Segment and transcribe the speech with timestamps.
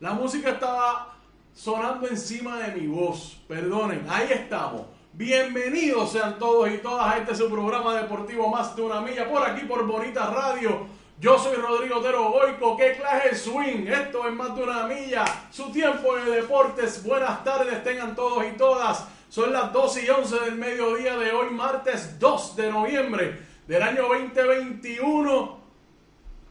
[0.00, 1.16] La música estaba
[1.54, 3.40] sonando encima de mi voz.
[3.48, 4.82] Perdonen, ahí estamos.
[5.12, 9.42] Bienvenidos sean todos y todas a este su programa deportivo Más de una milla por
[9.42, 10.86] aquí por Bonita Radio.
[11.18, 12.76] Yo soy Rodrigo Otero Goico.
[12.76, 13.88] ¿Qué clase swing?
[13.88, 15.24] Esto es Más de una milla.
[15.50, 17.02] Su tiempo de deportes.
[17.02, 19.08] Buenas tardes tengan todos y todas.
[19.28, 24.02] Son las 12 y 11 del mediodía de hoy, martes 2 de noviembre del año
[24.08, 25.67] 2021.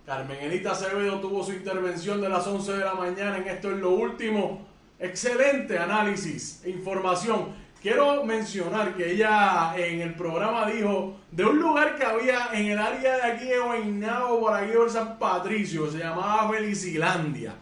[0.08, 3.78] Carmen Enita Acevedo tuvo su intervención de las 11 de la mañana en esto es
[3.78, 4.66] lo último.
[4.98, 7.50] Excelente análisis e información.
[7.82, 12.80] Quiero mencionar que ella en el programa dijo de un lugar que había en el
[12.80, 17.54] área de aquí de Guaynabo, por aquí por San Patricio, se llamaba Felicilandia.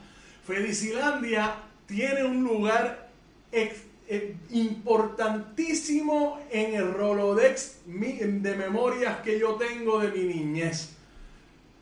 [0.46, 1.52] Felicilandia
[1.88, 3.10] tiene un lugar
[3.52, 10.96] eh, importantísimo en el Rolodex de memorias que yo tengo de mi niñez.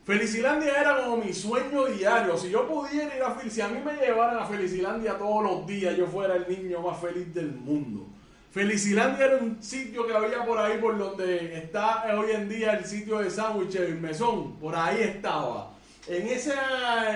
[0.04, 2.36] Felicilandia era como mi sueño diario.
[2.36, 5.66] Si yo pudiera ir a Felicilandia, si a mí me llevaran a Felicilandia todos los
[5.66, 8.06] días, yo fuera el niño más feliz del mundo.
[8.52, 12.84] Felicilandia era un sitio que había por ahí, por donde está hoy en día el
[12.84, 14.56] sitio de sándwiches, el mesón.
[14.56, 15.70] Por ahí estaba.
[16.06, 16.52] En ese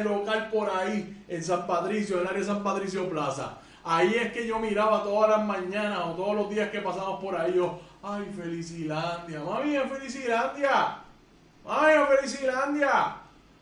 [0.03, 3.59] local por ahí, en San Patricio, en el área de San Patricio Plaza.
[3.85, 7.37] Ahí es que yo miraba todas las mañanas o todos los días que pasamos por
[7.37, 7.53] ahí.
[7.55, 11.03] Yo, ay, Felicilandia, mami, en Felicilandia.
[11.71, 13.17] ¡Ay, a Felicilandia!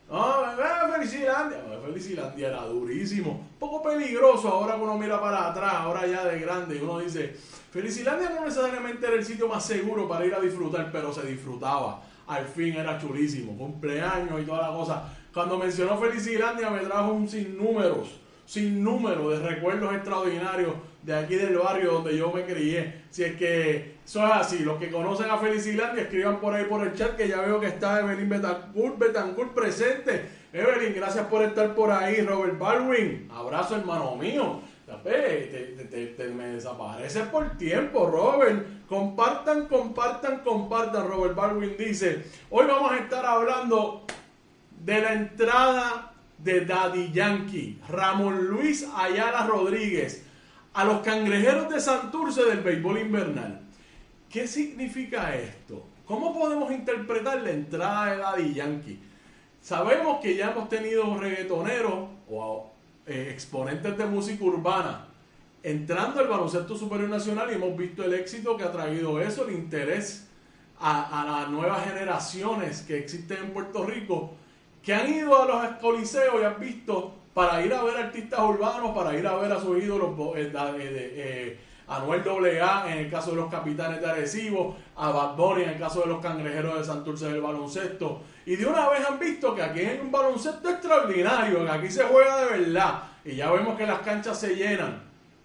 [0.08, 1.58] ¡No, a Felicilandia!
[1.84, 3.32] Felicilandia era durísimo.
[3.32, 7.00] Un poco peligroso ahora que uno mira para atrás, ahora ya de grande, y uno
[7.00, 7.34] dice,
[7.72, 12.02] Felicilandia no necesariamente era el sitio más seguro para ir a disfrutar, pero se disfrutaba.
[12.28, 15.02] Al fin era chulísimo, cumpleaños y toda la cosa.
[15.32, 20.74] Cuando mencionó Felicilandia me trajo un sinnúmeros, sinnúmero de recuerdos extraordinarios
[21.06, 23.02] de aquí del barrio donde yo me crié.
[23.10, 24.58] Si es que eso es así.
[24.58, 27.68] Los que conocen a Felicilandia, escriban por ahí por el chat que ya veo que
[27.68, 30.28] está Evelyn Betancourt, Betancourt presente.
[30.52, 32.22] Evelyn, gracias por estar por ahí.
[32.22, 34.60] Robert Baldwin, abrazo hermano mío.
[35.04, 38.66] Te, te, me desapareces por tiempo, Robert.
[38.88, 41.06] Compartan, compartan, compartan.
[41.06, 44.04] Robert Baldwin dice, hoy vamos a estar hablando
[44.84, 50.25] de la entrada de Daddy Yankee, Ramón Luis Ayala Rodríguez,
[50.76, 53.62] a los cangrejeros de Santurce del béisbol invernal.
[54.28, 55.82] ¿Qué significa esto?
[56.04, 59.00] ¿Cómo podemos interpretar la entrada de Daddy Yankee?
[59.62, 62.70] Sabemos que ya hemos tenido reggaetoneros o
[63.06, 65.06] eh, exponentes de música urbana
[65.62, 69.54] entrando al baloncesto superior nacional y hemos visto el éxito que ha traído eso, el
[69.54, 70.28] interés
[70.78, 74.34] a, las nuevas generaciones que existen en Puerto Rico,
[74.82, 78.96] que han ido a los coliseos y han visto para ir a ver artistas urbanos,
[78.96, 80.16] para ir a ver a sus ídolos.
[80.38, 85.64] Eh, eh, Anuel AA en el caso de los capitanes de Arecibo, a Bad Bunny
[85.64, 88.22] en el caso de los cangrejeros de Santurce del baloncesto.
[88.46, 92.04] Y de una vez han visto que aquí hay un baloncesto extraordinario, que aquí se
[92.04, 93.02] juega de verdad.
[93.22, 95.02] Y ya vemos que las canchas se llenan,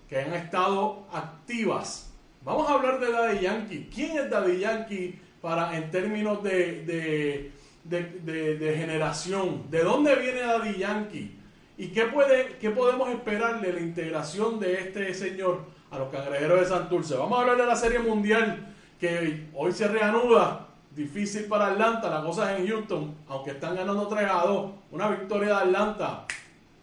[0.08, 2.10] que han estado activas.
[2.46, 3.90] Vamos a hablar de Daddy Yankee.
[3.94, 7.52] ¿Quién es Daddy Yankee para, en términos de,
[7.84, 9.70] de, generación?
[9.70, 11.41] ¿De dónde viene Daddy Yankee?
[11.78, 15.82] ¿Y qué, puede, qué podemos esperar de la integración de este señor?
[15.92, 17.16] a los cangrejeros de Santurce.
[17.16, 20.68] Vamos a hablar de la Serie Mundial que hoy se reanuda.
[20.96, 24.72] Difícil para Atlanta, la cosa en Houston, aunque están ganando 3 a 2.
[24.92, 26.26] Una victoria de Atlanta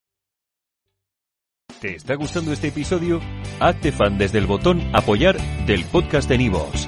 [1.81, 3.19] ¿Te está gustando este episodio?
[3.59, 6.87] Hazte fan desde el botón Apoyar del podcast de Nivos.